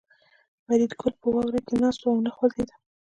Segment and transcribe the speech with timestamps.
[0.65, 2.75] فریدګل په واوره کې ناست و او نه خوځېده